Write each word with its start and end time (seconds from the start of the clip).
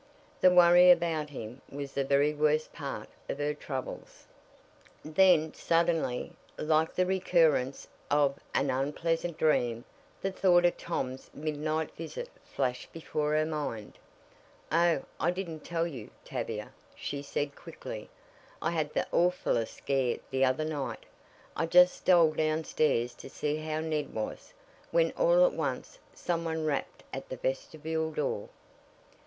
The 0.39 0.49
worry 0.49 0.89
about 0.89 1.29
him 1.29 1.61
was 1.69 1.91
the 1.93 2.03
very 2.03 2.33
worst 2.33 2.73
part 2.73 3.07
of 3.29 3.37
her 3.37 3.53
troubles. 3.53 4.25
Then, 5.05 5.53
suddenly, 5.53 6.31
like 6.57 6.95
the 6.95 7.05
recurrence 7.05 7.87
of 8.09 8.39
an 8.55 8.71
unpleasant 8.71 9.37
dream, 9.37 9.85
the 10.19 10.31
thought 10.31 10.65
of 10.65 10.75
Tom's 10.77 11.29
midnight 11.35 11.95
visit 11.95 12.29
flashed 12.43 12.91
before 12.91 13.33
her 13.35 13.45
mind. 13.45 13.99
"Oh, 14.71 15.03
I 15.19 15.29
didn't 15.29 15.59
tell 15.63 15.85
you, 15.85 16.09
Tavia," 16.25 16.71
she 16.95 17.21
said 17.21 17.55
quickly. 17.55 18.09
"I 18.59 18.71
had 18.71 18.93
the 18.95 19.05
awfullest 19.11 19.75
scare 19.77 20.17
the 20.31 20.43
other 20.43 20.65
night. 20.65 21.05
I 21.55 21.67
just 21.67 21.93
stole 21.95 22.31
downstairs 22.33 23.13
to 23.13 23.29
see 23.29 23.57
how 23.57 23.81
Ned 23.81 24.15
was, 24.15 24.51
when 24.89 25.11
all 25.11 25.45
at 25.45 25.53
once 25.53 25.99
some 26.11 26.43
one 26.43 26.65
rapped 26.65 27.03
at 27.13 27.29
the 27.29 27.37
vestibule 27.37 28.11
door." 28.11 28.49